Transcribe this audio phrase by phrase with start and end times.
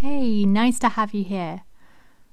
[0.00, 1.60] Hey, nice to have you here.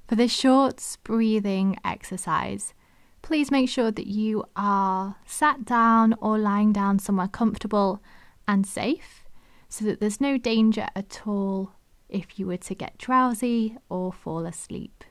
[0.08, 2.74] For this short breathing exercise,
[3.22, 8.02] please make sure that you are sat down or lying down somewhere comfortable
[8.48, 9.26] and safe
[9.68, 11.74] so that there's no danger at all
[12.08, 15.04] if you were to get drowsy or fall asleep.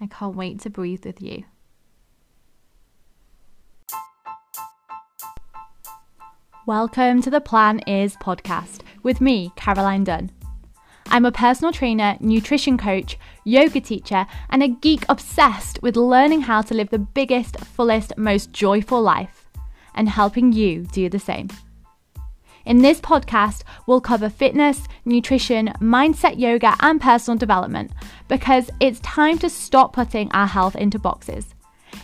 [0.00, 1.42] I can't wait to breathe with you.
[6.66, 10.30] Welcome to the Plan Is podcast with me, Caroline Dunn.
[11.12, 16.62] I'm a personal trainer, nutrition coach, yoga teacher, and a geek obsessed with learning how
[16.62, 19.46] to live the biggest, fullest, most joyful life
[19.94, 21.50] and helping you do the same.
[22.64, 27.92] In this podcast, we'll cover fitness, nutrition, mindset yoga, and personal development
[28.28, 31.54] because it's time to stop putting our health into boxes.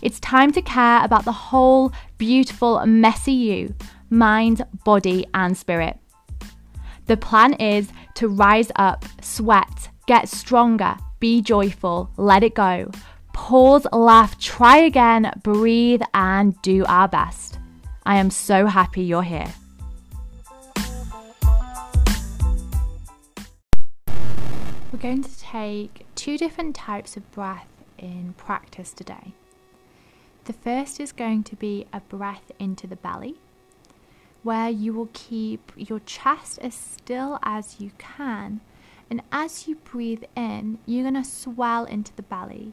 [0.03, 3.75] It's time to care about the whole beautiful, messy you
[4.11, 5.99] mind, body, and spirit.
[7.09, 12.91] The plan is to rise up, sweat, get stronger, be joyful, let it go,
[13.33, 17.59] pause, laugh, try again, breathe, and do our best.
[18.05, 19.51] I am so happy you're here.
[24.93, 29.33] We're going to take two different types of breath in practice today.
[30.45, 33.39] The first is going to be a breath into the belly
[34.43, 38.61] where you will keep your chest as still as you can.
[39.11, 42.73] And as you breathe in, you're going to swell into the belly,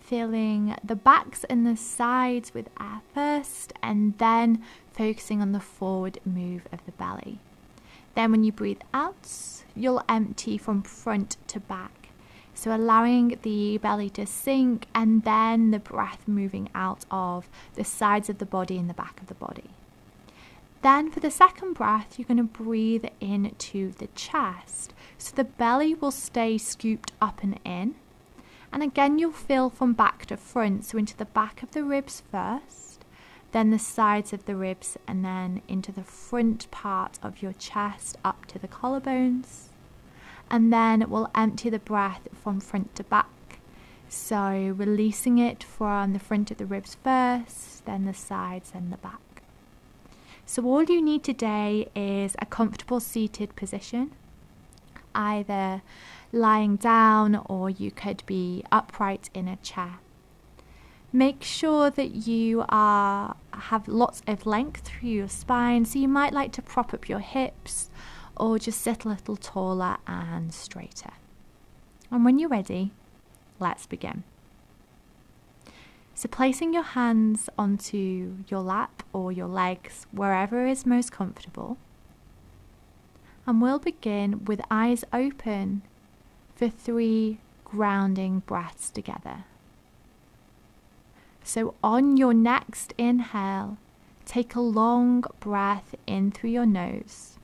[0.00, 6.18] feeling the backs and the sides with air first, and then focusing on the forward
[6.24, 7.38] move of the belly.
[8.14, 9.28] Then, when you breathe out,
[9.74, 12.08] you'll empty from front to back.
[12.54, 18.30] So, allowing the belly to sink and then the breath moving out of the sides
[18.30, 19.70] of the body and the back of the body.
[20.84, 24.92] Then for the second breath, you're going to breathe into the chest.
[25.16, 27.94] So the belly will stay scooped up and in.
[28.70, 30.84] And again, you'll feel from back to front.
[30.84, 33.02] So into the back of the ribs first,
[33.52, 38.18] then the sides of the ribs, and then into the front part of your chest
[38.22, 39.68] up to the collarbones.
[40.50, 43.60] And then we'll empty the breath from front to back.
[44.10, 48.98] So releasing it from the front of the ribs first, then the sides and the
[48.98, 49.33] back.
[50.46, 54.12] So, all you need today is a comfortable seated position,
[55.14, 55.82] either
[56.32, 60.00] lying down or you could be upright in a chair.
[61.12, 66.32] Make sure that you are have lots of length through your spine, so you might
[66.32, 67.88] like to prop up your hips
[68.36, 71.12] or just sit a little taller and straighter.
[72.10, 72.92] And when you're ready,
[73.58, 74.24] let's begin.
[76.16, 81.76] So, placing your hands onto your lap or your legs, wherever is most comfortable.
[83.46, 85.82] And we'll begin with eyes open
[86.54, 89.44] for three grounding breaths together.
[91.42, 93.76] So, on your next inhale,
[94.24, 97.38] take a long breath in through your nose.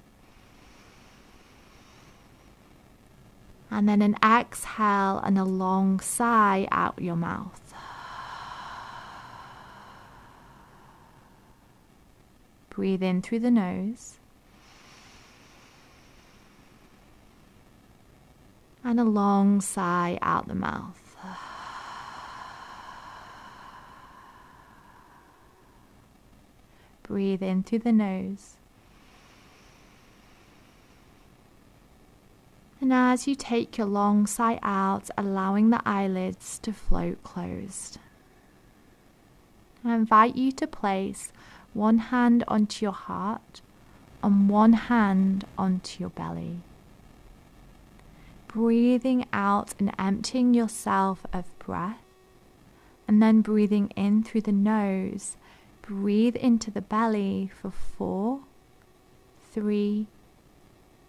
[3.69, 7.70] And then an exhale and a long sigh out your mouth.
[12.71, 14.19] Breathe in through the nose.
[18.83, 20.97] And a long sigh out the mouth.
[27.03, 28.57] Breathe in through the nose.
[32.81, 37.99] And as you take your long sigh out, allowing the eyelids to float closed,
[39.85, 41.33] I invite you to place
[41.75, 43.61] one hand onto your heart
[44.23, 46.61] and one hand onto your belly.
[48.49, 52.03] Breathing out and emptying yourself of breath,
[53.07, 55.37] and then breathing in through the nose.
[55.83, 58.41] Breathe into the belly for four,
[59.53, 60.09] three,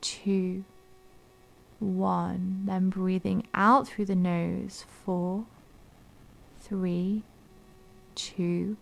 [0.02, 0.64] two,
[1.80, 2.64] one.
[2.66, 4.86] Then breathing out through the nose.
[5.04, 5.46] Four,
[6.60, 7.24] three,
[8.14, 8.78] two,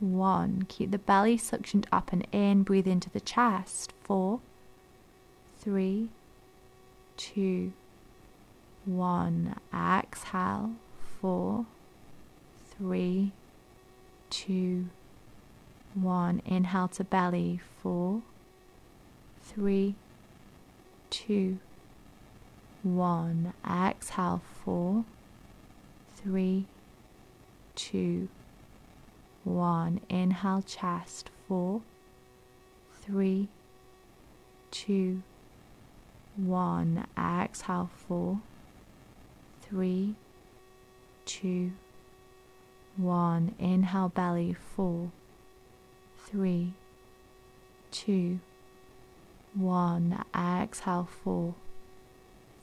[0.00, 0.64] one.
[0.68, 2.62] Keep the belly suctioned up and in.
[2.62, 3.92] Breathe into the chest.
[4.02, 4.40] Four,
[5.58, 6.08] three,
[7.16, 7.72] two,
[8.84, 9.56] one.
[9.72, 10.72] Exhale.
[11.20, 11.66] Four,
[12.70, 13.32] three,
[14.30, 14.88] two,
[15.94, 16.40] one.
[16.44, 17.60] Inhale to belly.
[17.82, 18.22] Four,
[19.42, 19.94] three,
[21.10, 21.58] two,
[22.82, 23.52] one.
[23.64, 24.40] Exhale.
[24.64, 25.04] Four,
[26.16, 26.64] three,
[27.74, 28.28] two
[29.44, 30.00] one.
[30.08, 31.30] Inhale, chest.
[31.48, 31.82] Four,
[33.00, 33.48] three,
[34.70, 35.22] two,
[36.36, 37.06] one.
[37.18, 38.40] Exhale, four,
[39.62, 40.14] three,
[41.24, 41.72] two,
[42.96, 43.54] one.
[43.58, 45.10] Inhale, belly, four,
[46.26, 46.74] three,
[47.90, 48.40] two,
[49.54, 50.24] one.
[50.34, 51.54] Exhale, four,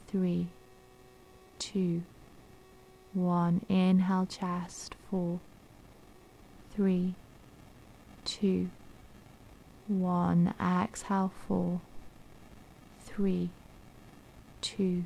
[0.06, 0.48] three,
[1.58, 2.02] two,
[3.12, 3.64] one.
[3.68, 5.40] Inhale, chest, four,
[6.78, 7.12] three,
[8.24, 8.70] two,
[9.88, 10.54] one.
[10.60, 11.80] Exhale, four,
[13.00, 13.50] three,
[14.60, 15.02] two,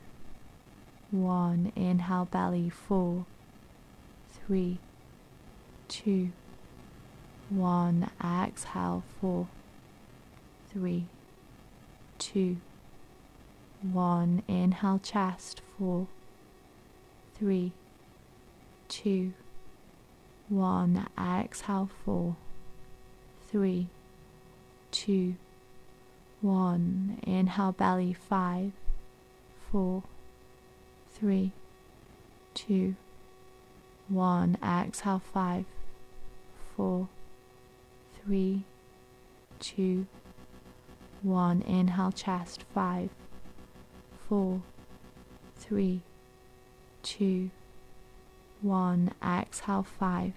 [1.11, 1.73] one.
[1.75, 3.25] Inhale, belly, four,
[4.31, 4.81] three,
[5.89, 6.33] two,
[7.49, 8.11] one.
[8.23, 9.49] Exhale, four,
[10.71, 11.07] three,
[12.19, 12.59] two,
[13.81, 14.43] one.
[14.47, 16.07] Inhale, chest, four,
[17.35, 17.73] three,
[18.89, 19.33] two,
[20.53, 21.07] one.
[21.19, 22.37] Exhale, four,
[23.51, 23.89] three,
[24.91, 25.37] two,
[26.41, 27.19] one.
[27.27, 28.73] Inhale, belly, five,
[29.71, 30.03] four,
[31.15, 31.53] three,
[32.55, 32.95] two,
[34.09, 34.59] one.
[34.63, 35.65] Exhale, five,
[36.77, 37.09] four,
[38.23, 38.65] three,
[39.59, 40.07] two,
[41.23, 41.63] one.
[41.63, 43.11] Inhale, chest, five,
[44.29, 44.61] four,
[45.57, 46.03] three,
[47.03, 47.51] two,
[48.63, 49.13] one.
[49.23, 50.33] Exhale, five,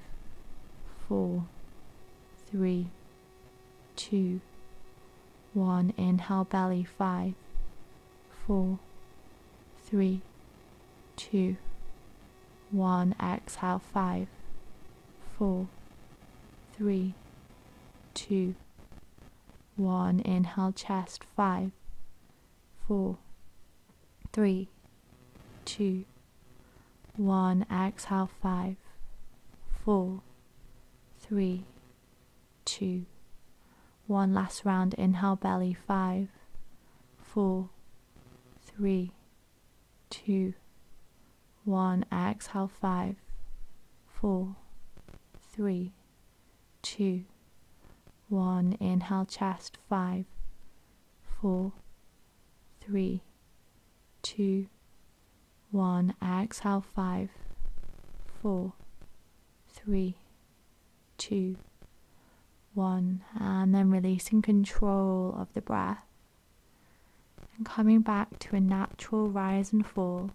[1.08, 1.46] four,
[2.50, 2.88] three,
[3.96, 4.42] two,
[5.54, 5.94] one.
[5.98, 7.34] Inhale, belly, five,
[8.46, 8.80] four,
[9.84, 10.22] three,
[11.16, 11.58] two,
[12.72, 13.16] one.
[13.22, 14.28] Exhale, five,
[15.38, 15.68] four,
[16.74, 17.14] three,
[18.14, 18.56] two,
[19.76, 20.20] one.
[20.22, 21.72] Inhale, chest, five,
[22.88, 23.18] four,
[24.34, 24.70] three,
[25.64, 26.06] two,
[27.18, 27.66] one.
[27.72, 28.76] Exhale, five,
[29.84, 30.22] four,
[31.20, 31.66] three,
[32.64, 33.06] two,
[34.08, 34.34] one.
[34.34, 34.94] Last round.
[34.96, 36.30] Inhale, belly, five,
[37.18, 37.70] four,
[38.66, 39.12] three,
[40.10, 40.54] two,
[41.64, 42.06] one.
[42.12, 43.16] Exhale, five,
[44.08, 44.56] four,
[45.52, 45.94] three,
[46.82, 47.26] two,
[48.30, 48.78] one.
[48.80, 50.26] Inhale, chest, five,
[51.22, 51.74] four,
[52.82, 53.24] three,
[54.22, 54.68] two,
[55.72, 56.16] one.
[56.24, 57.30] Exhale, five,
[58.42, 58.74] four,
[59.70, 60.16] three,
[61.18, 61.58] two,
[62.74, 63.24] one.
[63.40, 66.06] And then releasing control of the breath
[67.58, 70.32] and coming back to a natural rise and fall.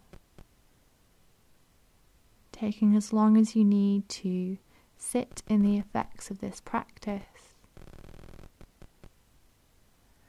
[2.52, 4.58] Taking as long as you need to
[4.96, 7.56] sit in the effects of this practice.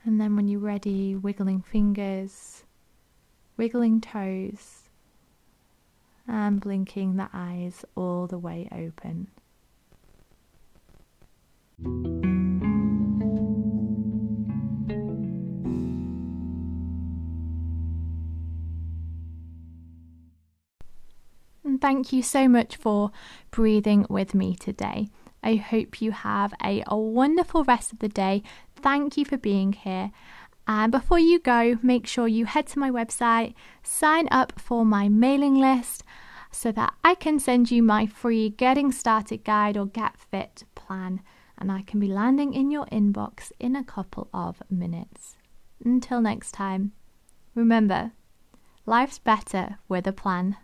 [0.03, 2.63] And then, when you're ready, wiggling fingers,
[3.56, 4.89] wiggling toes,
[6.28, 9.28] and blinking the eyes all the way open.
[21.64, 23.12] And thank you so much for
[23.50, 25.08] breathing with me today.
[25.44, 28.44] I hope you have a, a wonderful rest of the day.
[28.76, 30.12] Thank you for being here.
[30.68, 33.54] And before you go, make sure you head to my website,
[33.84, 36.04] sign up for my mailing list
[36.52, 41.22] so that I can send you my free Getting Started Guide or Get Fit plan,
[41.58, 45.36] and I can be landing in your inbox in a couple of minutes.
[45.84, 46.92] Until next time,
[47.56, 48.12] remember,
[48.86, 50.58] life's better with a plan.